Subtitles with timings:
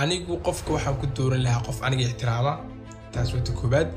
[0.00, 2.52] anigu qofka waxaan ku dooran lahaa qof aniga ixtiraama
[3.12, 3.88] taas wata koobaad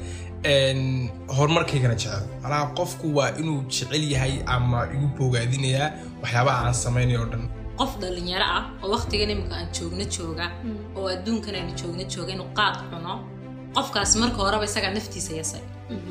[1.37, 2.23] horumarkaygana jecel.
[2.43, 5.87] Macnaha qofku waa inuu jecel yahay ama igu bogaadinayaa
[6.21, 7.43] waxyaabaha aan samaynayo o dhan.
[7.79, 10.45] Qof dhalinyaro ah oo waqtigan imika aan joogno jooga
[10.97, 13.14] oo adduunkan aan joogno jooga inuu qaad cuno
[13.75, 15.64] qofkaas marka horeba isagaa naftiisa yasay.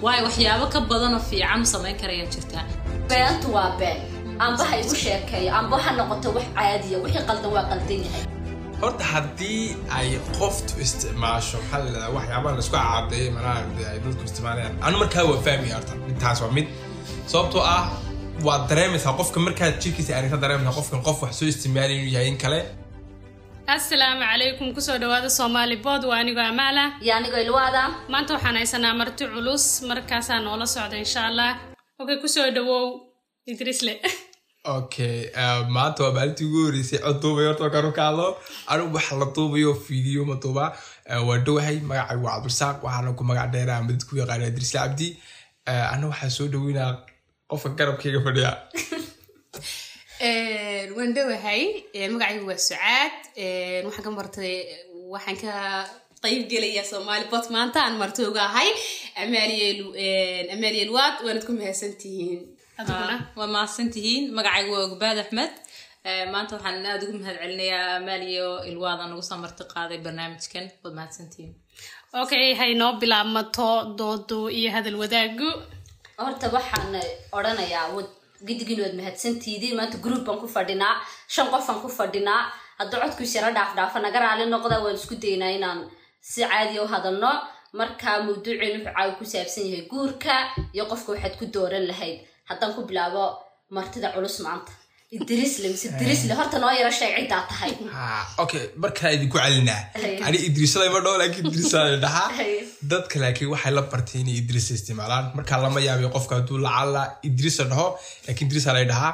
[0.05, 2.65] Waayo waxyaabo ka badanoo fiican u samayn karayaa jirtaa
[3.09, 3.99] beentu waa been.
[4.45, 8.25] Amba ha igu sheekeeyo amba ha noqoto wax caadiya wixii qaldan waa qaldan yahay
[8.85, 9.63] horta haddii
[9.99, 10.09] ay
[10.39, 14.75] qoftu isticmaasho maxaa waxyaabaha la isku cadeeyay manaha dee ay dadku isticmaalayaan.
[14.87, 16.67] Anu markaa waa fahmaya horta midtaas waa mid.
[17.33, 17.83] Sababtoo ah
[18.47, 22.39] waad dareemaysaa qofka markaad jirkiisa aragta dareemaysaa qofkan qof wax soo isticmaalay inuu yahay in
[22.45, 22.61] kale.
[23.77, 26.85] Asalaamu calaykum ku soo dhawaada soomaali bood waa anigoo amaala.
[27.05, 27.83] Iyo anigoo ilwaada.
[28.13, 31.51] Maanta waxaan haysanaa marti culus markaasaa noola socda insha allah.
[32.01, 32.87] Okay ku soo dhawow
[33.53, 33.95] idrisle
[34.65, 35.29] okay
[35.69, 38.29] maanta waa maalintii ugu horeysay cod duubay horta markaan ka hadlo
[38.73, 40.65] anigu waxa la duubayo fiideo ma duuba
[41.29, 45.09] waa dhowahay magacay waa cabdirasaaq waxaana ku magac dheeraa ama dadku yaqaana idrisle cabdi
[45.95, 46.91] ana waxaa soo dhaweynaa
[47.51, 48.51] qofka garabkayga fadhiya
[50.97, 51.63] waan dhowahay
[52.15, 53.13] magacaygu waa sucaad
[53.87, 54.55] waxaan ka martay
[55.13, 55.53] waxaan ka
[56.25, 56.83] qayb gelaya
[57.33, 58.71] bot maanta aan martooga ahay
[59.23, 62.41] amaaliyel waad waanad ku mahadsantihiin
[62.79, 65.51] waa mahadsantihiin magacaygu waa ogbaad axmed
[66.33, 71.53] maanta waxaan aada ugu mahad celinayaa amaaliyo ilwaada nagu soo marti qaaday barnaamijkan waad mahadsantihiin
[72.23, 75.49] okay hay noo bilaabmato doodo iyo hadal wadaagu
[76.19, 76.95] horta waxaan
[77.37, 78.03] odhanayaa
[78.47, 80.95] gidigin waad mahadsantiidii maanta group baan ku fadhinaa
[81.35, 82.43] shan qofaan ku fadhinaa
[82.79, 85.81] haddii codkiis yaro dhaaf dhaafa naga raali noqda waan isku daynaa inaan
[86.31, 87.31] si caadiya u hadalno
[87.81, 90.35] marka mawduuceen wuxuu caawi ku saabsan yahay guurka
[90.75, 93.25] iyo qofka waxaad ku dooran lahayd haddaan ku bilaabo
[93.77, 94.73] martida culus maanta
[95.17, 97.73] idrisle mise idrisle horta noo yaro sheeg ciddaa tahay
[98.45, 99.81] okay markaa idinku celinaa
[100.29, 102.29] ani idriisada ima dhow laakiin idriisa dhahaa
[102.93, 107.65] dadka laakiin waxay la bartay inay idriisa isticmaalaan markaa lama yaabiyo qofka hadduu lacala idriisa
[107.73, 107.87] dhaho
[108.27, 109.13] laakiin idriisa lay dhahaa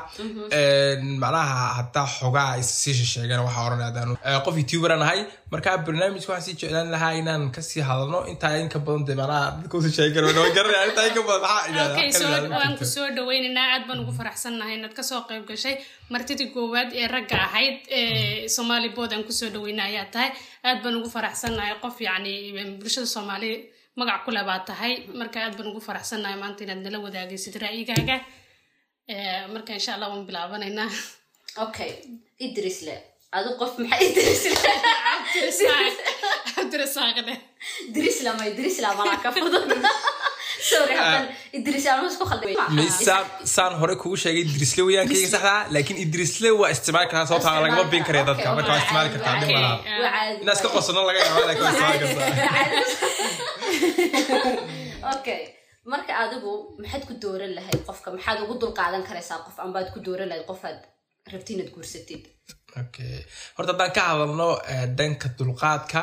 [1.25, 4.17] macnaha haddaa xogaa sii sheegeen waxaa oranay hadaan
[4.47, 5.21] qof youtuber aan ahay
[5.53, 9.47] markaa barnaamijka waxaan sii jeclaan lahaa inaan ka sii hadalno intaa inka badan dee macnaha
[9.61, 10.29] dadka usi sheegi karo
[10.59, 11.43] garanaya intaa inka badan
[11.79, 15.75] maxaa waan ku soo dhaweynaynaa aad baan ugu faraxsannahay inaad ka soo qayb gashay
[16.13, 20.31] martidii koowaad ee ragga ahayd ee soomaali bood aan ku soo dhaweyna ayaa tahay
[20.69, 22.33] aad baan ugu faraxsannahay qof yacni
[22.81, 23.51] bulshada soomaali
[23.99, 24.93] magac kule baa tahay.
[25.21, 28.17] Marka aad baan ugu faraxsannahay maanta inaad nala wadaagaysid ra'yigaaga.
[29.55, 30.91] Marka insha allah waan bilaabanaynaa.
[31.65, 31.91] Okay
[32.47, 32.95] idrisle
[33.37, 34.59] adu qof maxaa idrisle
[36.55, 37.35] cabdirasaaqne
[37.89, 39.67] idrisla ma idrisla malaa ka fudud
[43.07, 47.85] saan saan hore kugu sheegay idrisle weyaankayga saxdaa laakiin idrisle waa isticmaali kartaa sababtaa lagama
[47.95, 49.77] bin karaya dadka marka waa isticmaali kartaa dhib malaha.
[50.43, 52.29] Inaa iska qosano laga yaaba laakiin waa isticmaali kartaa.
[55.17, 55.43] Okay.
[55.93, 58.09] Marka adigu maxaad ku dooran lahayd qofka?
[58.17, 60.79] Maxaad ugu dulqaadan karaysaa qof ambaad ku dooran lahayd qofaad
[61.33, 62.23] rabti inaad guursatid
[62.83, 63.17] okay.
[63.57, 64.49] Horta haddaan ka hadalno
[64.99, 66.01] dhanka dulqaadka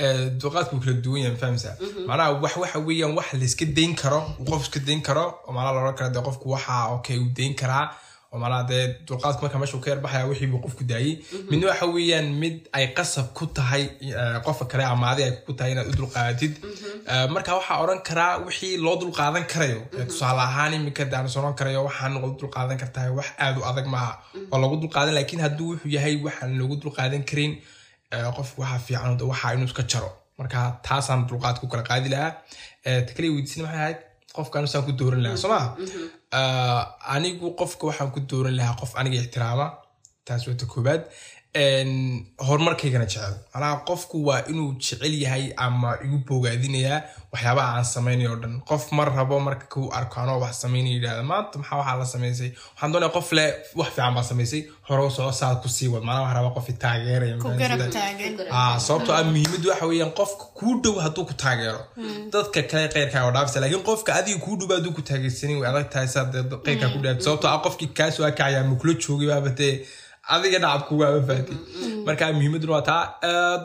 [0.00, 1.70] dulqaadka wuu kala duwan yahay fahamsa
[2.08, 5.80] macnaha wax waxa weeyaan wax layska dayn karo qof iska dayn karo oo macnaha la
[5.80, 7.84] oran kara dee qofku waxa okay uu dayn karaa
[8.32, 11.14] oo macnaha dee dulqaadku marka meesha uu ka yarbaxaya wixii buu qofku daayey
[11.50, 13.88] midna waxa weeyaan mid ay qasab ku tahay
[14.44, 16.52] qofka kale amaadi ay ku tahay inaad u dulqaadatid
[17.34, 19.80] marka waxaa oran karaa wixii loo dulqaadan karayo.
[20.08, 24.12] Tusaale ahaan imika daan soron karayo waxaan lagu dulqaadan kartaa wax aad u adag maaha
[24.52, 27.56] oo lagu dulqaadan laakiin hadduu wuxuu yahay waxaan lagu dulqaadan karin
[28.36, 30.10] qofku waxaa fiican waxa inuu iska jaro.
[30.38, 32.32] Marka taasaan dulqaad ku kala qaadi lahaa.
[33.06, 33.98] Takaliya weydiisina maxay ahayd?
[34.36, 35.66] Qofkan saan ku dooran lahaa soo maa
[37.14, 39.66] anigu qofka waxaan ku dooran lahaa qof aniga ixtiraama
[40.26, 41.02] taas wata koobaad
[42.48, 47.02] horumarkaygana jecel macnaha qofku waa inuu jecel yahay ama igu bogaadinayaa
[47.32, 48.60] waxyaabaha aan samaynayo o dhan.
[48.68, 52.50] Qof mar rabo marka kuu arko anoo wax samaynaya yidhahda maanta maxaa waxaa la samaysay
[52.72, 53.44] waxaan doonaya qof le
[53.80, 56.02] wax fiican baa samaysay hore u soco saad ku sii wad.
[56.08, 57.36] Macnaha wax raba qof taageeraya.
[58.86, 61.80] Sababtoo ah muhiimaddu waxa weeyaan qofka kuu dhow hadduu ku taageero.
[62.32, 65.90] Dadka kale qeyrkaa oo dhaafisa laakiin qofka adiga kuu dhow hadduu ku taageersanin way adag
[65.94, 66.32] tahay saad
[66.66, 69.74] qeyrkaa ku dhaafta sababtoo ah qofkii kaasoo akacayaa mukula joogay baabatee
[70.34, 71.56] adiga dhacab kugaaba faatay
[72.06, 73.02] marka muhiimaduna waa taa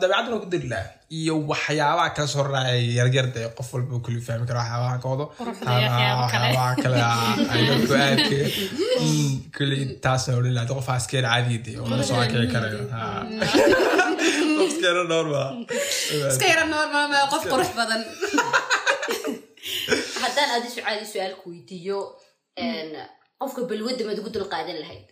[0.00, 0.88] dabeecadduna ku dari laha
[1.18, 5.24] iyo waxyaabaha kala soo raacay yaryar dee qof walba kuli fahmi kara waxyaabaha ka wado
[5.40, 6.98] waxyaabaha kale
[7.54, 8.38] ay dadku aadka
[9.56, 12.78] kuli taasna odhan lahaa qof askeer caadiya dee oo la soo akici karayo
[14.58, 15.48] qofskeera normal
[16.30, 18.02] iska yara normal ma qof qurux badan
[20.22, 21.98] haddaan adi sucaadi su'aal ku weydiiyo
[23.42, 25.06] qofka balwadda maad ugu dulqaadan lahayd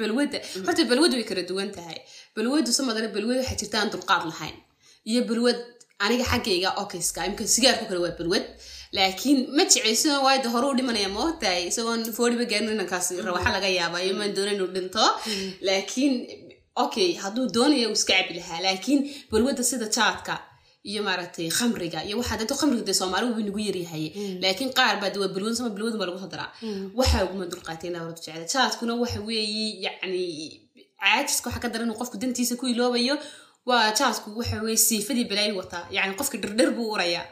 [0.00, 1.98] balwadda horta balwaddu way kala duwan tahay
[2.36, 4.56] balwaddu samadana balwada waxaa jirta aan dulqaad lahayn
[5.10, 5.58] iyo balwad
[6.04, 8.44] aniga xaggayga okayska imka sigaarku kale waa balwad
[8.96, 13.50] laakiin ma jeceyso waayo de hore u dhimanaya ma ogtahay isagoon fooriba gaarin inankaas rawaxa
[13.56, 15.04] laga yaaba iyo maan doona inuu dhinto
[15.68, 16.14] laakiin
[16.84, 19.00] okay hadduu doonayo uu iska cabi lahaa laakiin
[19.32, 20.34] balwadda sida jaadka
[20.90, 24.04] iyo maaragtay khamriga iyo waxaa dadka khamriga dee soomaaligu wuu nagu yaryahay.
[24.42, 26.50] Laakiin qaar baa de waa balwad sama balwadu baa lagu soo daraa
[26.98, 30.24] waxaa uguma dulqaatay inaa waradu jecla jaadkuna waxa weeye yacni
[31.02, 33.14] caajiska waxaa ka daran inuu qofku dantiisa ku iloobayo
[33.68, 37.24] waa jaadku waxa weeye siifadii balaayi wataa yacni qofka dherdher buu urayaa.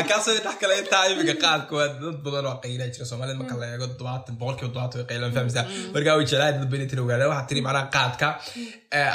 [0.00, 3.70] Akaasoo dhex kale intaa imika qaadka waa dad badan oo qayla jira soomaalida marka la
[3.72, 5.64] eego todobaatan boqolkiiba todobaatan way qaylaan fahmaysaa
[5.94, 8.28] markaa way jeclaan dad badan tira ogaada waxaa tiri macnaha qaadka.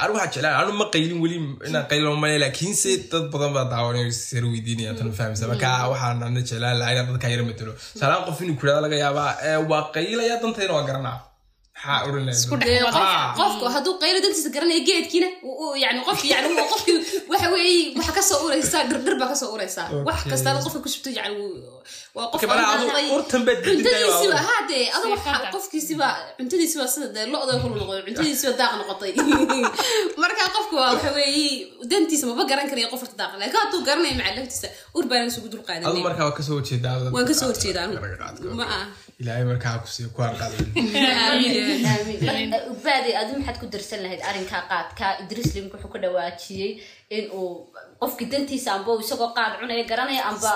[0.03, 1.37] Anu waxaa jeclaan anu ma qaylin weli
[1.69, 6.43] inaan qaylan male laakiinse dad badan baa daawanay sir weydiinaya tan fahmaysa marka waxaan ana
[6.49, 9.31] jeclaan lahaa inaan dadka yara matalo salaan qof inuu kurada laga yaabaa
[9.71, 11.17] waa qaylaya dantayna waa garanaa
[13.39, 15.29] qofku hadduu qaylo dantiisa garanaya geedkiina
[15.83, 16.93] yani qofki yani qofki
[17.31, 20.89] waxa weeye waxa ka soo uraysaa dhirdhir baa ka soo uraysaa wax kasta qofka ku
[20.93, 21.35] shubto yani
[22.15, 22.41] waa qof
[23.67, 26.07] cuntadiisiba haadee adu waxa qofkiisiba
[26.37, 29.11] cuntadiisiba sida dee lo-da kulu noqday cuntadiisiba daaq noqotay.
[30.23, 31.49] Marka qofku waa waxa weeye
[31.91, 33.31] dantiisa maba garan karaya qof horta daaq.
[33.41, 34.67] Laakiin hadduu garanaya macalaftiisa
[34.97, 35.63] ur baan isugu dul
[36.59, 37.87] horjeedaa waan ka soo horjeedaa.
[38.59, 38.85] ma ah
[39.21, 40.65] ilaahay markaa kusiiyo ku arqadan
[42.71, 46.71] ugbaadi adu maxaad ku darsan lahayd arrinkaa qaadka idris link wuxuu ka dhawaajiyey
[47.17, 47.49] in uu
[48.01, 50.51] qofki dantiisa amba uu isagoo qaad cunaya garanaya amba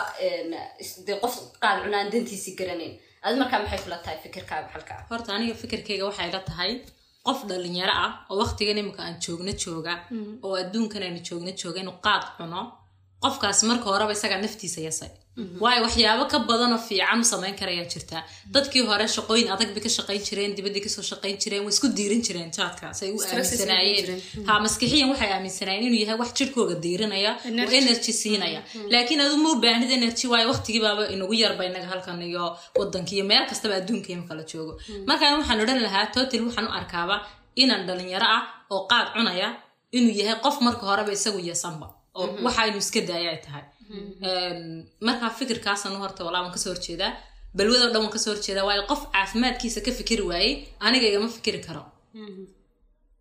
[1.24, 2.94] qof qaad cunaan dantiisi garanayn
[3.26, 5.00] adu markaa maxay kula tahay fikirkaaga halkaa?
[5.12, 6.72] Horta aniga fikirkayga waxay la tahay
[7.28, 9.94] qof dhalinyaro ah oo waqtigan imika aan joogno jooga
[10.46, 12.62] oo adduunkan aynu joogno jooga inuu qaad cuno
[13.24, 15.10] qofkaas marka horeba isagaa naftiisa yasay
[15.64, 18.18] waayo waxyaabo ka badanoo fiican u samayn karayaa jirta.
[18.56, 21.88] Dadkii hore shaqooyin adag bay ka shaqayn jireen dibaddii ka soo shaqayn jireen way isku
[21.98, 24.22] diirin jireen jaadka say u ay aaminsanaayeen.
[24.48, 28.12] ha maskixiyan waxay aaminsanaayeen inuu yahay wax jirkooga diirinaya oo Energy.
[28.22, 28.62] siinaya.
[28.94, 32.46] Laakiin adu ma u baahnid energy waayo waqtigii baaba inagu yarba inaga halkan iyo
[32.80, 34.74] wadanka iyo meel kastaba adduunka imika la joogo.
[35.10, 37.16] Markaan waxaan odhan lahaa total waxaan u arkaaba
[37.62, 38.44] inaan dhalinyaro ah
[38.74, 39.48] oo qaad cunaya
[39.98, 41.88] inuu yahay qof marka horeba isagu yasanba
[42.20, 43.64] oo waxa inuu iska daaya ay tahay
[45.08, 47.12] markaa fikirkaasan horta walaa waan ka soo horjeedaa
[47.58, 50.54] balwado dhan waan ka soo horjeedaa waayo qof caafimaadkiisa ka fikiri waayey
[50.86, 51.84] aniga igama fikiri karo.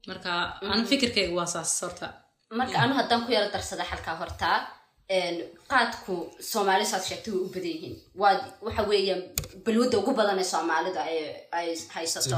[0.08, 0.30] Marka
[0.72, 2.06] anu fikirkayga waa saas horta.
[2.60, 4.56] Marka anu haddaan ku yaro darsada halkaa hortaa
[5.16, 5.36] een,
[5.70, 6.14] qaadku
[6.50, 8.34] soomaali saad sheegtay way u badan yihiin waa
[8.66, 9.22] waxa weeyaan
[9.64, 11.18] balwadda ugu badan ee soomaalida ay
[11.58, 12.28] ay haysato.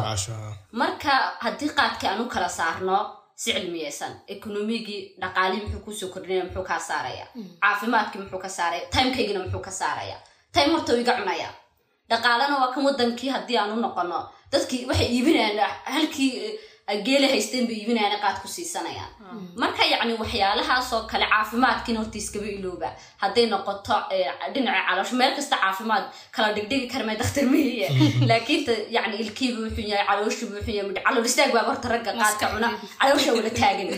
[0.81, 1.13] Marka
[1.45, 2.99] haddii qaadkii aan u kala saarno
[3.41, 7.27] si cilmiyeysan ekonomigii dhaqaalihii muxuu ku soo kordhinaya muxuu kaa saaraya.
[7.63, 8.85] Caafimaadkii muxuu ka saaraya.
[8.95, 10.17] Timekeygina muxuu ka saaraya.
[10.55, 11.49] Time horta iga cunaya.
[12.11, 14.19] Dhaqaalana waa kan wadankii haddii aan u noqono.
[14.53, 16.33] Dadkii waxay iibinayaan halkii
[17.07, 19.11] geela haysteen bay iibinayaan qaad ku siisanayaan
[19.63, 22.89] marka yacni waxyaalahaasoo kale caafimaadkiina horta iskaba ilooba.
[23.23, 26.05] Hadday noqoto eh, dhinaca caloosho meel kasta caafimaad
[26.37, 27.89] kala dhigdhigi karmay dakhtar mihiye
[28.31, 28.63] laakiin
[28.97, 32.69] yacni ilkiiba wuxuu yahay calooshii wuxuu yahay midh- calool istaag baaba horta ragga qaadka cuna.
[33.01, 33.89] Caloosha wala taagan.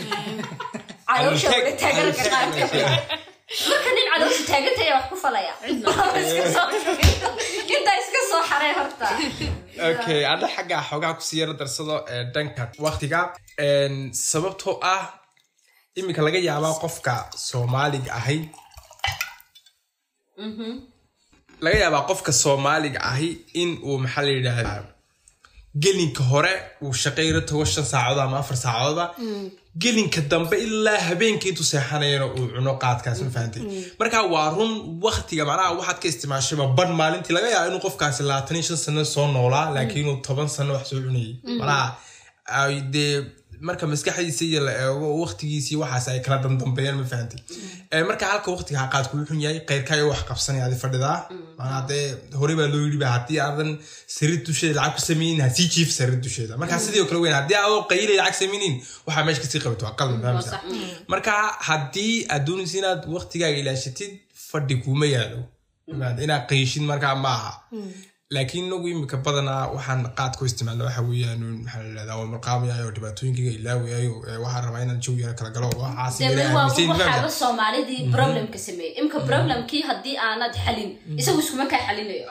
[1.09, 2.91] Caloosha wala taagan ragga qaadka cuna
[3.69, 5.53] marka nin caloosha taagantaya wax ku falaya
[7.75, 9.07] intaa iska soo xaree horta.
[9.91, 13.19] Okay ana xagga xoogaa ku sii yaro darsado ee, dhanka waqtiga
[13.65, 13.95] Een,
[14.31, 15.03] sababtoo ah
[15.99, 17.13] iminka laga yaabaa qofka
[17.47, 18.37] soomaaliga ahi.
[21.63, 23.29] Laga yaabaa qofka soomaaliga ahi
[23.61, 24.81] in uu maxaa la yidhaahdaa
[25.83, 26.53] gelinka hore
[26.85, 29.05] uu shaqayro tago shan saacadood ama afar saacadoodba
[29.81, 33.63] gelinka dambe ilaa habeenkii intuu seexanayana uu cuno qaadkaas ma fahantay
[33.99, 34.73] marka waa run
[35.05, 39.05] waktiga macnaha waxaad ka isticmaashayba ban maalintii laga yaaba inuu qofkaasi labaatan iyo shan sano
[39.13, 41.33] soo noolaa laakiin inuu toban sano wax soo cunayay.
[41.59, 41.87] Macnaha
[42.59, 43.15] ay dee
[43.67, 47.41] marka maskaxdiisa iyo la eego waktigiisii waxaas ay kala dandambeeyaan ma fahantay
[47.93, 51.17] Eh, marka halka waktiga ha qaadku wuxun yahay qeyrkaayo wax qabsanaya adi fadhidaa.
[51.57, 52.05] Macnaha dee
[52.41, 53.69] hore baa loo yidhi ba haddii aadan
[54.15, 56.53] sariir dusheeda lacag ku sameynin ha sii jiif sariir dusheeda.
[56.61, 58.75] Marka sidoo kale weyn haddii aadoo qaylay lacag sameynin
[59.07, 59.85] waxaa meesha ka sii qabato
[60.23, 60.59] fahamsa
[61.13, 61.33] marka
[61.69, 64.11] haddii aad doonaysa inaad waktigaaga ilaashatid
[64.49, 65.39] fadhi kuma yaalo
[66.25, 67.53] inaad qayshid markaa ma aha
[68.31, 72.91] laakiin inagu imika badanaa waxaan qaad ku isticmaalna waxa weeyaan maxaa la yidhahdaa waa marqaamayayo
[72.95, 76.89] dhibaatooyinkayga ilaawayayo ee waxaan rabaa inaan jawi yara kala galo waxaas dee yara waa aaminsan
[76.89, 78.95] waxaaba fahamsa soomaalidii problemka sameeyey.
[79.01, 80.89] Imka problemkii haddii aanad xalin
[81.19, 82.25] isagu iskuma kaa xalinayo.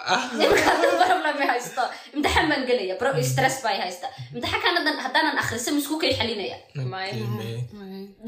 [0.47, 1.83] Imka hadduu problem haysto
[2.15, 4.07] imtixaan baan gelaya stress baa haysta.
[4.35, 6.57] Imtixaankan haddan- haddaanan akhrisan isku kay xalinaya.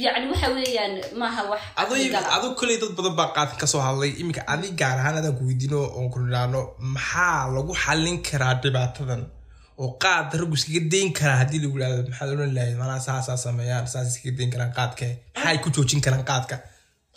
[0.05, 2.29] Yacni waxa weeyaan maaha wax adu gala.
[2.37, 5.45] adu koley dad badan baa qaadkan ka soo hadlay iminka adi gaar ahaan adaan ku
[5.49, 6.19] weydiino oon ku
[6.95, 9.23] maxaa lagu xallin karaa dhibaatadan
[9.83, 13.87] oo qaad raggu iskaga dayn karaa haddii lagu yidhahdo maxaad odhan lahayd manaa saasaa sameeyaan
[13.93, 15.07] saas iskaga dayn karaan qaadka.
[15.37, 16.57] Maxay ku joojin karaan qaadka?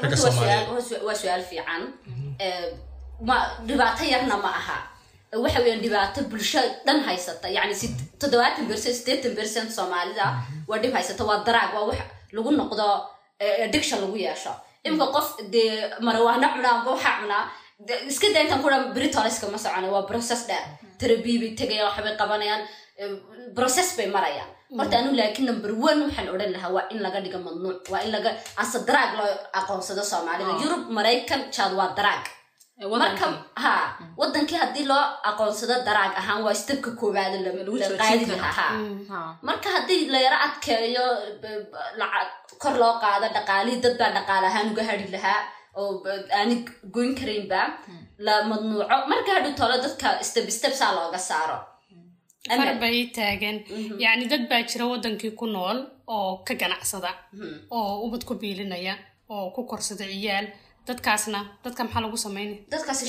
[0.04, 0.68] Ragga soomaaliyeed.
[0.90, 1.82] su'aal- waa fiican.
[3.28, 3.36] Ma
[3.68, 4.78] dhibaato yarna ma aha.
[5.44, 7.48] Waxa weeyaan dhibaato bulsho dhan haysata.
[7.58, 10.26] Yacni sid- toddobaatan percent siddeetan percent soomaalida
[10.70, 12.00] waa dhib haysata waa daraag waa wax
[12.36, 12.86] lagu noqdo
[13.66, 14.54] addiction lagu yeesho.
[14.86, 15.70] Imika qof dee
[16.06, 17.44] marawaana cunaa waxaa cunaa
[18.12, 20.66] iska da intan kudha britoliska ma socona waa process dheer.
[21.00, 22.62] Therapy bay tegayaan waxbay qabanayaan
[23.00, 23.12] eh,
[23.58, 24.50] process bay marayaan.
[24.78, 28.12] Horta anu laakiin number one waxaan odhan lahaa waa in laga dhigo mamnuuc waa in
[28.16, 28.32] laga
[28.64, 29.30] asa daraag loo
[29.60, 30.54] aqoonsado soomaalida.
[30.64, 32.26] Yurub maraykan jaad waa daraag
[33.02, 33.28] marka
[33.64, 33.72] ha
[34.22, 38.72] wadankii haddii loo aqoonsado daraag ahaan waa stebka koowaad la Lagu la joojin qaadi lahaa.
[39.12, 39.20] Ha.
[39.48, 41.06] marka haddii la yaro adkeeyo
[42.00, 42.30] lacag
[42.62, 45.40] kor loo qaado dhaqaalihii dad baa dhaqaale ahaan uga hadhi lahaa
[45.82, 45.92] oo
[46.40, 46.56] aani
[46.96, 47.62] goyn karaynba
[48.26, 48.96] la madnuuco.
[49.12, 51.58] Marka hadhu tolo dadka step step saa looga saaro.
[52.58, 53.58] Far bay taagan.
[54.04, 55.78] Yacni dad baa jira wadankii ku nool
[56.16, 57.12] oo ka ganacsada
[57.78, 58.96] oo ubad ku biilinaya
[59.34, 60.48] oo ku korsada ciyaal.
[60.88, 62.18] Dadkaasna dadka maxaa lagu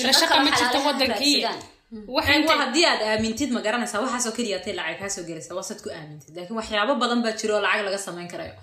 [0.01, 1.53] ila shaqo shaqa ma jirto xalaalaha
[2.15, 2.23] waa
[2.61, 6.31] haddii aad aamintid ma garanaysaa waxaasoo keliya tay lacag kaasoo gelaysa waasaad ku aamintid.
[6.37, 8.53] Laakiin waxyaabo badan baa jiro oo lacag laga samayn karayo.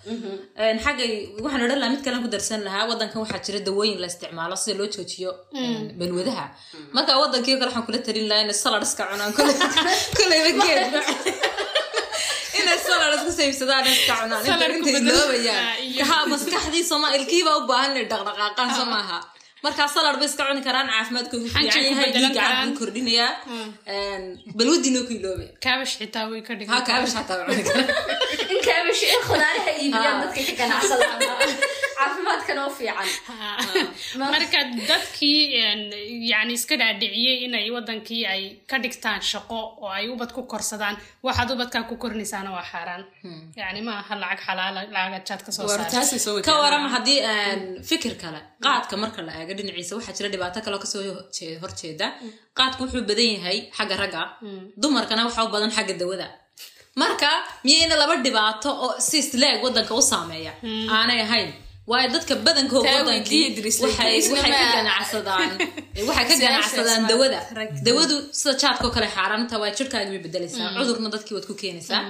[0.62, 1.04] Een, xagga
[1.44, 4.74] waxaan odhan lahaa mid kalen ku darsan lahaa wadankan waxaa jira dawooyin la isticmaalo sida
[4.80, 5.30] loo joojiyo
[5.60, 6.46] een, balwadaha.
[6.96, 9.32] Marka wadankii kale waxaan kula talin lahaa inay salad iska cunaan
[10.18, 10.82] koleyba geed
[12.60, 14.42] inay salad isku saybsadaan iska cunaan.
[14.44, 18.06] Inta Salad ku intay bedel- loobayaan Ah, iyo- ha maskaxdii sooma ilkiibaa u baahan inay
[18.12, 19.18] dhaqdhaqaaqaan soo maaha
[19.66, 23.32] markaa salad bay iska cuni karaan caafimaadkoodu Xanjay fiican yahay dhiigga buu kordhinayaa.
[24.58, 27.84] Balwadina ku iloobe kaabash xitaa way ka ha dhigan kaabash xataa cuni kara
[28.52, 31.20] in kaabash in khudaaraha iibiyaan dadka ka ganacsadaan
[32.68, 33.08] u fiican
[34.32, 34.60] marka
[34.90, 35.82] dadkii een,
[36.30, 41.50] yacni iska dhaadhiciyey inay wadankii ay ka dhigtaan shaqo oo ay ubad ku korsadaan waxaad
[41.54, 43.02] ubadkaa ku korinaysaana waa xaaraan
[43.60, 47.20] yacni ma aha lacag xalaala lacag jaad ka soo saarta wartaasay soo ka warama haddii
[47.90, 51.02] fikir kale qaadka marka la eego dhinaciisa waxaa jira dhibaato kaloo ka soo
[51.36, 52.06] jee- horjeeda
[52.58, 54.22] qaadku wuxuu badan yahay xagga ragga
[54.82, 56.28] dumarkana waxaa u badan xagga dawada
[57.02, 57.30] marka
[57.66, 60.52] miyayna laba dhibaato oo si isleeg wadanka u saameeya
[60.96, 61.50] aanay ahayn
[61.90, 62.34] waayo dadka
[63.50, 64.08] Idris, waxay
[64.52, 65.48] ka ganacsadaan.
[67.12, 67.38] Dawada.
[67.88, 72.02] dawadu sida jaadkoo kale xaaraanta waa jirkaaga bay bedelaysaa cudurna dadkii waad ku keenaysaa.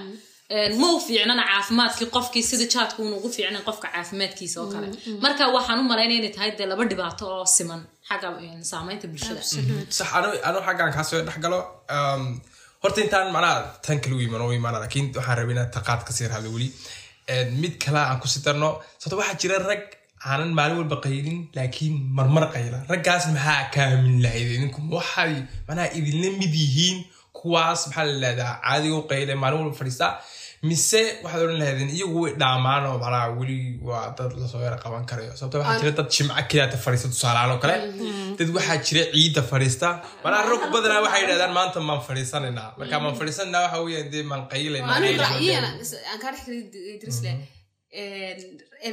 [0.56, 4.88] Een, ma u fiicnana caafimaadkii qofkii sida jaadku uun ugu fiicnan qofka caafimaadkiisa oo kale.
[5.24, 9.42] Marka waxaan u malaynaya inay tahay dee laba dhibaato oo siman xagga een, saamaynta bulshada.
[9.98, 10.08] Sax
[10.48, 11.58] anu xaggaan kaasoo dhex galo
[11.96, 12.24] um,
[12.82, 16.12] horta intaan manaa tan kale u iman u imaana laakiin waxaan rabay inaan taqaad ka
[16.16, 16.68] sii rahdo weli
[17.60, 18.68] mid kale aan ku sii darno
[19.00, 19.82] sababto waxaa jira rag
[20.30, 22.78] aanan maalin walba qaylin laakiin marmar qayla.
[22.92, 24.48] Raggaas maxaa kaamin lahayd?
[24.56, 25.32] Idinku waxay
[25.68, 26.96] manaa idinla mid yihiin?
[27.38, 30.06] Kuwaas maxaa la lahdaa caadiga u qayle maalin walba fadhiista
[30.70, 33.56] mise waxaad odhan lahaydeen iyagu way dhaamaan oo manaa weli
[33.88, 37.50] waa dad la soo yara qaban karayo sababto waxaa jira dad jimco keliyaata fadhiista tusaalahaan
[37.54, 37.76] oo kale
[38.38, 39.88] dad waxaa jira ciidda fadhiista
[40.24, 44.42] manaa rag badanaa waxay yidhahdaan maanta maan fadhiisanaynaa marka maan fadhiisananaa waxa weeyaan dee maan
[46.94, 47.32] idrisle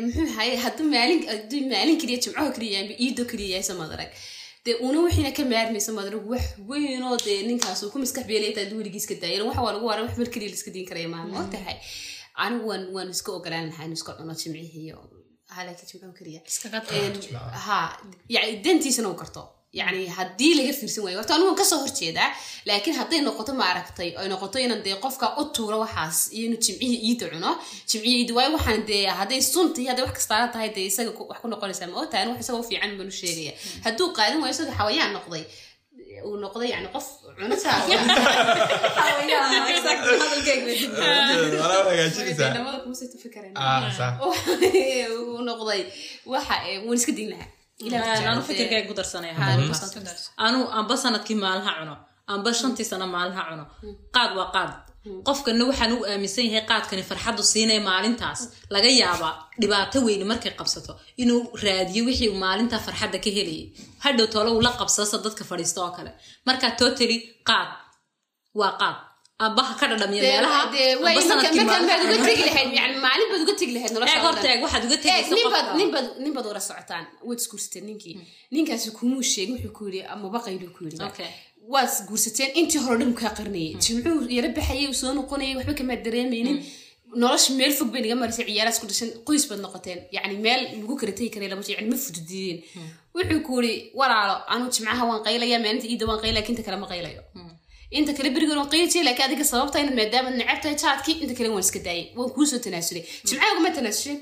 [0.04, 0.88] muxuu ahaye hadduu
[1.72, 4.12] maalin keliya jimcaho keliya yahay amba iido keliya yahay soo madarag
[4.66, 8.76] dee una wixiina ka maarmayso madarag wax weynoo dee ninkaas uu ku maskax beelaya taa
[8.80, 11.26] weligiis ka daayan waxa waa lagu waran wax mar keliya la iska diin karaya maaha
[11.32, 11.78] ma ogtahay
[12.44, 14.98] anigu waan waan iska ogolaan lahaa inuu iska cuno jimcihii iyo
[15.56, 17.14] halaakiin jimcaho keliya iskaga Een,
[17.66, 17.78] ha
[18.36, 19.42] yani dantiisana uu karto
[19.80, 22.30] yani haddii laga fiirsan waayo horta anigu ka soo horjeedaa
[22.70, 27.00] laakiin hadday noqoto maaragtay ay noqoto inan dee qofka u tuuro waxaas iyo inuu jimcihii
[27.10, 27.52] iida cuno
[27.90, 31.40] jimcihii iida waayo waxaan dee hadday sunta iyo hadday wax kastaana tahay dee isaga wax
[31.44, 33.54] ku noqonaysaa ma ogtahay wax isaga u fiican baan u sheegaya.
[33.86, 35.44] Hadduu qaadin waayo isaga xawayaan noqday
[36.28, 37.08] uu noqday yani qof
[37.40, 37.84] cuno saas
[41.62, 42.54] Walaal hagaajinaysaa.
[42.58, 43.80] namada kuma sii tufi kareen Ah,
[45.50, 45.82] noqday
[46.34, 48.94] waxa waan iska din lahaa Jecel, fikirkayga ku
[50.80, 51.96] amba sannadkii maalin ha cuno.
[52.34, 53.66] Amba shantii sano maalin ha cuno.
[54.16, 54.72] Qaad waa qaad.
[55.28, 58.40] Qofkana waxaan u aaminsan yahay qaadkani farxaddu siinaya maalintaas.
[58.74, 60.94] Laga yaabaa dhibaato weyni markay qabsato.
[61.22, 63.66] Inuu raadiyo wixii maalintaa farxadda ka helayay
[64.04, 66.12] hadhow toole uu la qabsasa dadka fadhiista oo kale.
[66.48, 67.18] Marka totally
[67.50, 67.70] qaad.
[68.60, 68.96] Waa qaad
[69.46, 72.26] amba ha ka dhadhamiya meelaha dee amba way marka sannadkii markaan maalin baad ha uga
[72.30, 75.04] tegi lahayd yani maalin baad uga tegi lahayd nolosha eeg horta eeg waxaad uga eeg
[75.06, 78.16] tegaysa ninbaad qofka ninbaad ninbaad wara socotaan waad isguursateen ninkii
[78.56, 79.84] ninkaasi kumuu sheegin wuxuu ku
[80.46, 81.32] qayluu ku Okay.
[81.74, 86.58] waad guursateen intii hore dhan kaa qarnayay jimcuhu yara baxayay soo noqonayay waxba kamaad dareemaynin
[87.22, 90.94] nolosha meel fog bay naga marisay ciyaaraas ku dhashan qoys baad noqoteen yani meel lagu
[91.02, 92.58] kala tegi karay lama yani ma fududideen
[93.16, 96.88] wuxuu ku yidhi walaalo anuu jimcaha waan qaylaya maalinta iida waan qaylaya kinta kale ma
[96.94, 97.22] qaylayo
[98.00, 101.34] inta kale berigoon waan qayli jiray laakiin adiga sababta inaad maadaama necab tahay jaadkii inta
[101.38, 102.06] kale waan iska daayay.
[102.18, 104.18] Waan kuusoo tanaasulay jimcaha ugama tanaasulay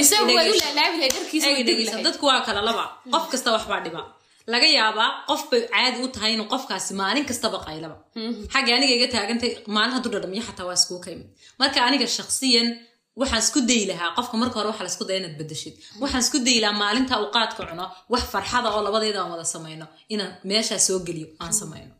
[0.00, 2.84] mise waad u laalaabi dharkiisa dadku waa kala laba.
[3.14, 4.02] Qof kasta waxbaa dhiba.
[4.54, 7.96] Laga yaabaa qof bay caadi u tahay inuu qofkaasi maalin kastaba qaylaba
[8.54, 11.28] xagga aniga iga taagantay maalin hadduu dhadhamiyo xataa waa iskuu ka imid
[11.60, 12.68] marka aniga shakhsiyan
[13.20, 14.10] waxaan isku dayi lahaa.
[14.18, 17.30] Qofka marka hore waxa la isku daya inaad bedeshid waxaan isku dayi lahaa maalinta uu
[17.36, 21.92] qaadka cuno wax farxada oo labadeeda aan wada samayno inaan meeshaa soo geliyo aan samayno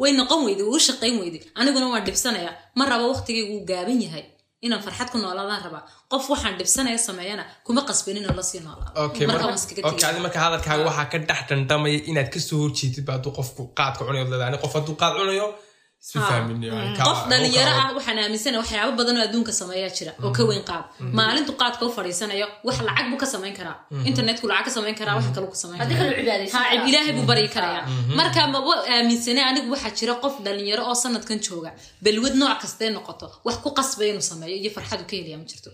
[0.00, 2.50] way noqon weyday way u shaqayn weyday aniguna waan dhibsanaya.
[2.78, 4.24] Ma rabo waqtigaygu uu gaaban yahay
[4.66, 10.20] inaan farxad ku noolaadaan rabaa qof waxaan dhibsanaya sameeyana kuma qasbin inuu la sii noolaado
[10.26, 14.24] marka hadalkaaga waxaa ka dhex dandhamaya inaad ka soo horjeedid ba hadduu qofku qaadka cunayo
[14.32, 15.46] leedahay qof hadduu qaad cunayo
[16.98, 20.62] ka- qof dhalinyaro ah waxaan aaminsana waxyaabo badan oo adduunka sameeyaa jira oo ka weyn
[20.70, 20.84] qaad
[21.18, 23.76] maalintu qaadka u fadhiisanayo wax lacag buu ka samayn karaa.
[24.10, 26.86] Internetku lacag ka samayn karaa wax kale ka samayn karaa.
[26.88, 27.84] ilaahay buu baryi karayaa
[28.18, 31.70] marka maba aaminsane anigu waxaa jira qof dhalinyaro oo sanadkan jooga
[32.04, 35.46] balwad nooc kastee noqoto wax ku qasbay inuu sameeyo iyo farxad uu ka helaya ma
[35.50, 35.70] jirto.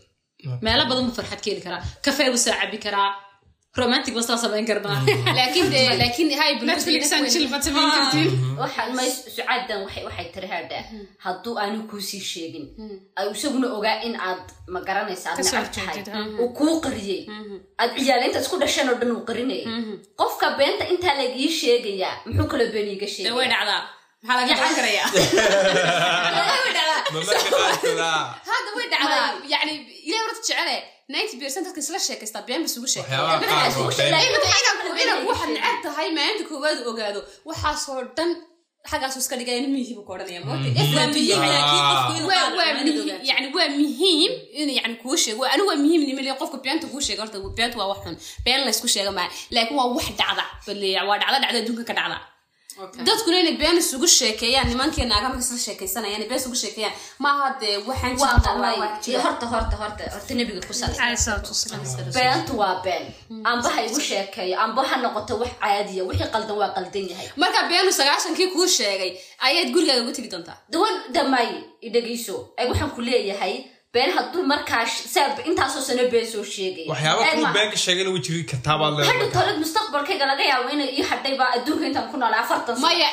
[0.65, 3.09] Meelo badan buu farxad ka heli karaa kafee buu soo cabi karaa
[3.83, 4.99] romantic bastaa samayn karnaa
[5.39, 6.53] laakiin de laakiin hay
[9.37, 10.79] sucaadan waxay waxay tiri hadha
[11.25, 12.67] hadduu aanu kuusii sheegin.
[13.17, 16.03] Ay isaguna ogaa in aad ma garanaysa aad necab tahay.
[16.15, 16.25] ha.
[16.43, 17.23] uu kuu qariyey.
[17.81, 19.65] Aad ciyaaleynta isku dhasheen oo dhan uu qarinayay
[20.21, 25.05] qofka beenta intaa lagii sheegayaa muxuu kaloo been iiga de way sheegaya
[28.51, 29.73] hadda way dhacdaa yani
[30.09, 30.77] ilahay horta jecele
[31.15, 32.89] ninety percent dadka isla sheekaystaa been bas ugu
[35.03, 38.31] inaad waxaad necab tahay maalinta koowaad ogaado waxaasoo dhan
[38.91, 40.41] xaggaasu iska nin miyihiibu ka odhanaya
[43.57, 47.39] waa muhiim in yani kuu sheego anigu waa muhiim nimale qofka beenta kuu sheega horta
[47.59, 51.19] beenta waa wax xun been la isku sheega maa laakiin waa wax dhacda bale waa
[51.23, 52.19] dhacda dhacda adduunka ka dhacda
[53.09, 56.95] dadkuna inay been isugu sheekeeyaan nimankeena aga marka isla sheekaysanayaan inay been isugu sheekeeyaan.
[57.25, 62.13] Maaha dee waxaan horta horta horta horta nebiga ku salay Calayhi salaatu wasalaam.
[62.17, 63.05] beentu waa been.
[63.51, 64.57] Amba ha igu sheekeeyo.
[64.65, 66.03] Amba ha noqoto wax caadiya.
[66.09, 67.29] Wixii qaldan waa qaldan yahay.
[67.37, 69.13] Marka beenu sagaashankii kuu sheegay
[69.47, 70.57] ayaad gurigaaga ugu tegi doontaa?
[70.73, 71.49] Dawan damay
[71.87, 73.55] idhegeyso ay waxaan ku leeyahay
[73.95, 74.83] been hadduu markaa
[75.51, 78.95] intaasoo sano been soo sheegay waxyaaba Eeg kuu ma- beenka sheegana way jiri kartaa baad
[78.99, 82.81] hadha leedahay tolad mustaqbalkayga laga yaabo inay ii hadhayba adduunka intaan ku noolaa afartan.
[82.85, 83.09] Maya,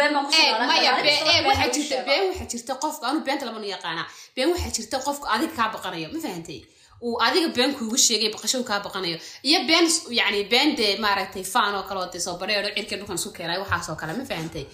[0.00, 2.06] been baan jirta sheego.
[2.10, 6.08] been waxaa jirta qofka anu beenta labanu yaqaanaa been waxaa jirta qofka adiga kaa baqanayo
[6.14, 6.60] ma fahantay
[7.06, 9.18] uu adiga been kuugu sheegay baqasho kaa baqanayo.
[9.48, 13.18] Iyo been yani been dee maaragtay faan oo kale oo dee soo bareero cirka dhulkan
[13.20, 14.64] isku keenay waxaas oo kale ma fahantay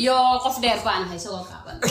[0.00, 1.76] iyo qof dheer baan ahay isagoo kaaban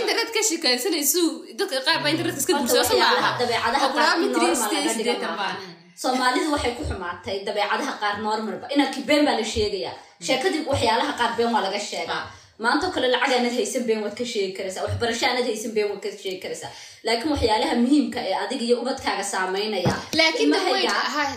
[0.00, 1.22] internet ka shekaysanaysu
[1.58, 4.20] dadka qaar baa internet iska Horta guursa ma waxyaalaha aha dabeecadaha oo qaar kulaaba in
[4.24, 5.56] mitri normal sideed laga dhigo sideetan maaha.
[6.02, 9.96] soomaalidu waxay ku xumaatay dabeecadaha qaar normalba inankii been baa la sheegayaa.
[10.26, 12.22] Sheekadii waxyaalaha qaar been waa laga sheegaa
[12.58, 15.88] maanta oo kale lacag aanad haysan been waad ka sheegi karaysaa waxbarasho aanad haysan been
[15.90, 16.70] waad ka sheegi karaysaa.
[17.06, 19.94] Laakiin waxyaalaha muhiimka ee adiga iyo ubadkaaga saameynaya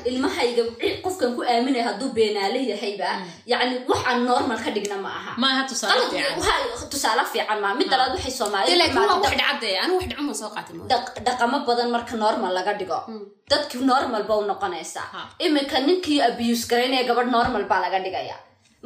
[0.09, 0.63] ilmahayga
[1.05, 3.09] qofkan ku aaminaya hadduu beenaale yahayba
[3.51, 5.31] yacni wax aan normal ka dhigna ma aha.
[5.43, 5.61] Maaha
[6.91, 7.59] tusaale fiican.
[7.63, 10.49] maa mid labaad waxay Dee soomaalidu laakiin waa timaado wax dhacade anu wax dhacuma soo
[10.55, 12.99] qaatay ma dhaq- dhaqamo badan marka normal laga dhigo.
[13.51, 18.35] Dadkii normal ba u noqonaysaa iminka ninkii abuse garaynaya gabadh normal baa laga dhigaya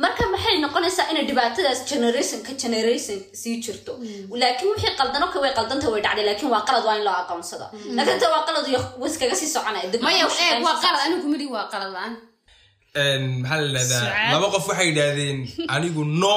[0.03, 3.93] marka maxay noqonaysaa inay dhibaatadaas generation ka generation sii jirto?
[4.41, 7.65] Laakiin wixii qaldano ka way qaldanta way dhacday laakiin waa qalad waa in loo aqoonsado.
[7.97, 10.81] Laakiin ta waa qalad iyo waskaga sii soconaya maya u eeg waa shaqaynaysa.
[10.85, 12.13] qalad anigu mali waa qalad la'aan
[13.01, 14.31] Een, maxaa la yidhahdaa?
[14.33, 15.37] Laba qof waxay yidhahdeen
[15.75, 16.33] anigu no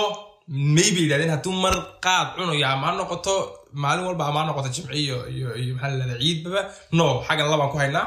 [0.77, 3.35] may bay yidhahdeen hadduu mar qaad cunayo ama ha noqoto
[3.83, 6.61] maalin walba ama ha noqoto jimci iyo iyo iyo maxaa la yidhahdaa ciidbaba
[6.99, 8.07] no xaggan labaan ku haynaa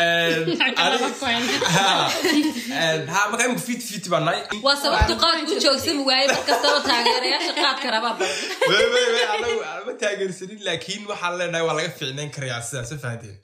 [0.00, 0.50] Ku
[3.46, 8.12] imika fit fit baa nahay waa sababtu qaadku joogsan waaye mar kastaba taageerayaasha qaadka rabaa
[8.20, 8.36] badan
[8.72, 9.58] wey wey wey anagu
[9.88, 13.36] ma taageersanin laakiin waxaan leenahay waa laga fiicnayn karayaa sidaas fahanteen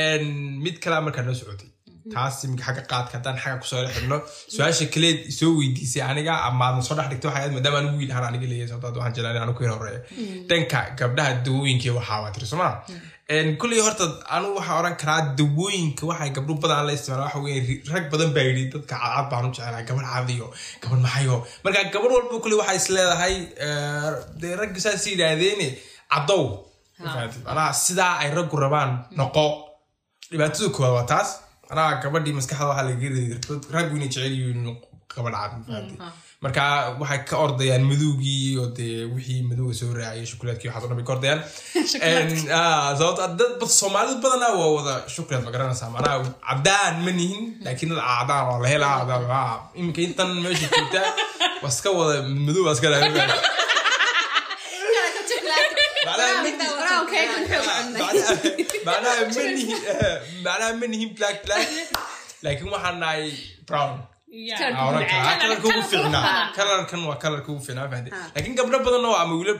[0.00, 0.24] Een,
[0.64, 1.68] mid kalea markaa noo socotay.
[2.14, 4.18] Taas xagga qaadka haddaan xagga ku soo xidhno
[4.54, 8.12] su'aasha kaleed soo weydiisay aniga ama aadna soo dhex dhigtay waxay ahayd maadaama anigu wiil
[8.14, 10.00] ahaan aniga leeyahay sababtaad waxaan jeclaan anigu ka horreeya
[10.50, 12.68] dhanka gabdhaha dawooyinka waxaa waa tiri sooma
[13.60, 14.04] kulley horta
[14.36, 18.44] anu waxaa oran karaa dawooyinka waxay gabdho badan la isticmaala waxa weeye rag badan baa
[18.48, 20.46] yidhi dadka cadcad baan u jecelahay gabadh cadiyo
[20.82, 23.34] gabadh maxayo marka gabadh walba kulley waxay is leedahay
[23.66, 25.68] eh, dee ragga saas yidhaahdeene
[26.12, 26.44] cadow.
[27.46, 29.44] Manaa sidaa ay raggu rabaan noqo.
[30.30, 31.28] Dhibaatada koowaad waa taas.
[31.72, 33.08] Anaa gabadhii maskaxda waxaa laga
[33.76, 34.66] raggu inay jecel yihiin
[35.14, 35.94] gabadh cad mafahanti
[36.42, 40.98] marka waxay ka ordayaan madowgii oo dee wixii madowga soo raaciyay shukulaadkii waxaad o dhan
[40.98, 41.40] bay ka ordayaan.
[42.98, 45.90] Sababto dad bad soomaalidu badanaa waa wada shukulaad ma garanaysaa.
[45.94, 51.08] Macnaha cadaan ma nihin laakiin dad cadaan oo la helaa cadaan iminka intan meesha joogtaa
[51.62, 53.12] waa iska wada madow baa iska dhaafay
[60.44, 61.68] macnaha ma nihin black black.
[62.42, 63.30] Laakiin waxaan nahay
[63.66, 64.02] brown
[65.40, 69.52] kalarka ugu fiicnaa kalarkan waa kalarka ugu fiicnaa fahde laakiin gabdho badan oo ama wiila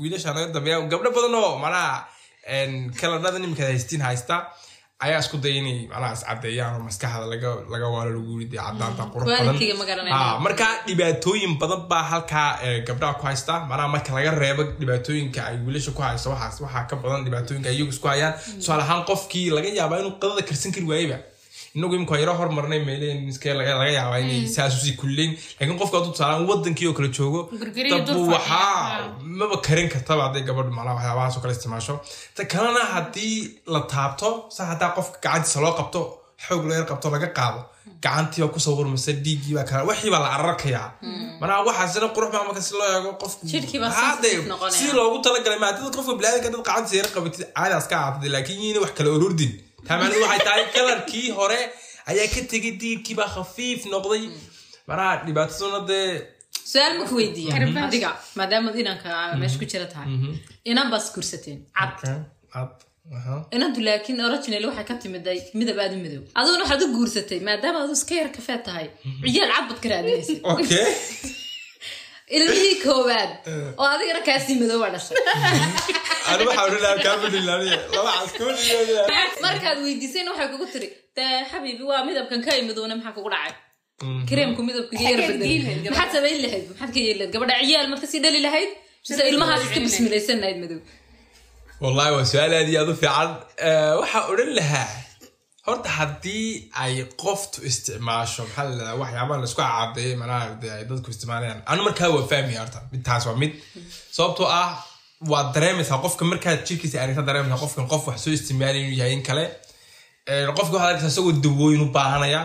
[0.00, 2.06] wiilasha naga dambeeya gabdho badan oo macnaha
[3.00, 4.36] kalarada niminka haystiin haysta
[5.04, 9.02] ayaa isku daya inay macnaha iscadeeyaan oo maskaxda laga laga waalo lagu yiri dee cadaanta
[9.12, 9.56] qurux badan
[10.46, 12.48] marka dhibaatooyin badan baa halkaa
[12.88, 16.96] gabdhaha ku haysta macnaha marka laga reebo dhibaatooyinka ay wiilasha ku haysto waxaas waxaa ka
[17.04, 20.86] badan dhibaatooyinka ay iyagu isku hayaan tusaale ahaan qofkii laga yaabaa inuu qadada karsan kari
[20.92, 21.18] waayeba
[21.76, 25.30] inagu imika yaro hormarnay meeleen miskee laga yaabaa inay saas u sii kulleyn.
[25.58, 27.40] Laakiin qofka hadduu tusaalaan wadankii oo kale joogo
[28.08, 31.94] dabu waxaa maba karin kartaba hadday gabadh macnaha waxyaabahaas oo kale isticmaasho.
[32.36, 33.36] Ta kalena haddii
[33.74, 36.00] la taabto sa haddaa qofka gacantiisa loo qabto
[36.46, 37.60] xoog loo yar qabto laga qaado
[38.04, 40.88] gacantii baa ku soo wurmasa dhiiggii baa kala wixii baa la ararkayaa.
[41.40, 43.42] Manaa waxaasina qurux baa marka si loo eego qofku
[44.76, 48.60] sidii loogu talagalay maa dad qofka bilaadanka dad gacantiisa yar qabatid caadaas ka aatade laakiin
[48.64, 49.52] yiina wax kala orordin
[49.88, 51.60] taamanidu waxay tahay kalarkii hore
[52.10, 54.24] ayaa ka tegay diirkii baa khafiif noqday.
[54.88, 56.08] Manaha dhibaataduna dee
[56.72, 57.52] su'aal marka weydiiya
[57.88, 60.08] adiga maadaamaad inanka meesha ku jira tahay.
[60.70, 62.72] Inan baas gursateen cad.
[63.56, 66.22] Inantu laakiin original waxay ka timiday midab aad u madow.
[66.38, 68.88] Aduguna waxaad u guursatay maadaama adu iska yar kafee tahay.
[69.22, 70.34] Ciyaal cad bad ka raadinaysa
[72.36, 73.30] ilmihii koowaad.
[73.80, 75.16] Oo adigana kaasii madow baa dhashay
[76.30, 78.12] anu waxaa kaa madhilaaniya laba
[79.10, 83.54] cas markaad weydiisayna waxay kugu tiri dee xabiibi waa midabkan ka imadowna maxaa kugu dhacay?
[84.28, 86.64] Kareemku midabka yar bedel maxaad samayn lahayd?
[86.70, 88.70] Maxaad ka yeeli lahayd gabadha ciyaal marka sii dhali lahayd?
[89.08, 90.80] Mise ilmahaas iska bismilaysan lahayd madow.
[91.84, 93.30] Wallahi waa su'aal aad iyo aad u fiican.
[94.00, 94.90] Waxaa odhan lahaa
[95.66, 96.46] horta haddii
[96.82, 101.60] ay qoftu isticmaasho maxaa la dhahaa waxyaabaha la isku cadeeyay manaha dee ay dadku isticmaalayaan.
[101.72, 102.78] Anu markaa waa fahmaya horta.
[102.94, 103.52] Midtaas waa mid.
[104.16, 104.70] Sababtoo ah
[105.30, 109.22] waad dareemaysaa qofka markaad jirkiisa aragta dareemaysaa qofkan qof wax soo isticmaalay inuu yahay in
[109.28, 109.44] kale
[110.58, 112.40] qofka waxaad arkaysaa isagoo dawooyin u baahanaya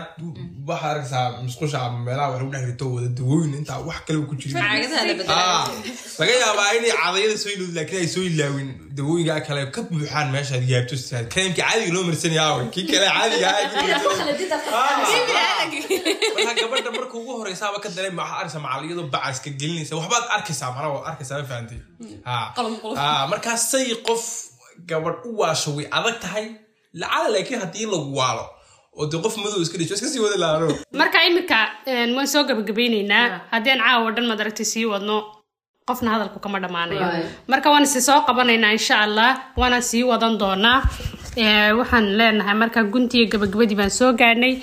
[0.70, 4.34] waxaad arkaysaa musqusha ama meelaha wax lagu dhex rito wada dawooyin intaa wax kale ku
[4.40, 4.54] jirin
[6.20, 10.64] laga yaabaa inay cadayada soo ilowd laakiin ay soo ilaawin dawooyinka kale ka buuxaan meeshaad
[10.72, 10.96] yaabto
[11.34, 13.48] kareemkii caadiga loo marsanaya aaway kii kale caadiga
[16.36, 19.92] marka gabadha marka ugu horeysaaba ka dareema waxaad arkaysaa macaliyado bacaska gelinaysa.
[20.00, 21.80] Waxbaad arkaysaa mana waad arkaysaa ma fahantay
[23.32, 24.24] markaasay qof
[24.90, 26.46] gabadh u waasho way adag tahay.
[27.00, 28.44] Lacala laakiin haddii lagu waalo
[28.98, 30.66] oo dee qof madow iska dhiso iska sii wada laano
[31.00, 31.58] marka iminka
[32.16, 35.16] waan soo gabagabeyneynaa haddii aan caawa dhan madaragtay sii wadno
[35.88, 37.06] qofna hadalku kama dhammaanayo.
[37.52, 40.78] Marka waan isi soo qabanaynaa insha allah waana sii wadan doonaa
[41.36, 44.54] waxaan leenahay marka guntiga gabagabadii baan soo gaadhnay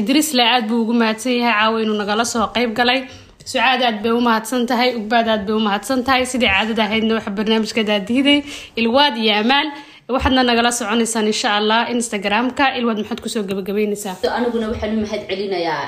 [0.00, 3.00] idriisle aad buu ugu mahadsan yahay caawa inuu nagala soo qayb galay.
[3.44, 6.24] Sucaad aad bay u mahadsan tahay ugbaad aad bay u mahadsan tahay.
[6.32, 8.40] Sidii caadada ahaydna waxa barnaamijka daadiiday
[8.80, 9.68] ilwaad iyo amaal
[10.14, 15.22] waxaadna nagala soconaysaan insha allah instagram-ka ilwaad maxaad ku soo gabagabeynaysaa aniguna waxaan u mahad
[15.28, 15.84] celinayaa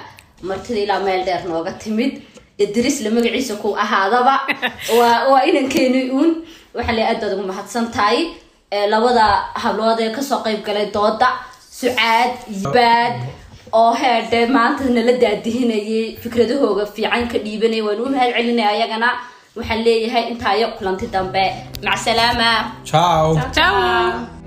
[0.49, 2.13] martida ilaa meel dheer nooga timid.
[2.65, 4.35] Idrisle magaciisa ku ahaadaba.
[4.99, 6.31] Waa inankeeni uun.
[6.77, 8.19] Waxaa le aad baad ugu mahadsan tahay
[8.93, 9.27] labada
[9.63, 11.29] hablood ee ka soo qayb galay dooda
[11.81, 12.31] sucaad
[12.75, 13.15] baad
[13.81, 19.11] oo heedhe maanta nala daadihinayay fikradahooga fiican ka dhiibanaya waan u mahad celinaya ayagana.
[19.57, 21.45] Waxaan leeyahay intaayo kulanti dambe.
[21.87, 22.51] Macsalaama.
[22.91, 23.27] Ciao.
[23.57, 24.42] Ciao